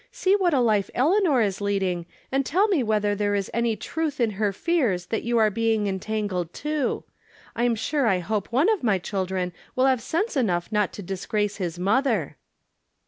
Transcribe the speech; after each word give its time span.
See 0.11 0.35
what 0.35 0.51
a 0.55 0.59
life 0.61 0.89
Eleanor 0.95 1.41
is 1.43 1.61
leading, 1.61 2.07
and 2.31 2.43
tell 2.43 2.67
me 2.67 2.81
whether 2.81 3.13
there 3.13 3.35
is 3.35 3.51
any 3.53 3.75
truth 3.75 4.19
in 4.19 4.31
her 4.31 4.51
fears 4.51 5.05
that 5.05 5.21
you 5.21 5.37
are 5.37 5.51
being 5.51 5.85
entangled, 5.85 6.53
too. 6.55 7.03
I'm 7.55 7.75
sure 7.75 8.07
I 8.07 8.17
hope 8.17 8.51
one 8.51 8.67
of 8.67 8.81
my 8.81 8.97
chil 8.97 9.27
dren 9.27 9.53
will 9.75 9.85
have 9.85 10.01
sense 10.01 10.35
enough 10.35 10.71
not 10.71 10.91
to 10.93 11.03
disgrace 11.03 11.57
his 11.57 11.77
mother." 11.77 12.37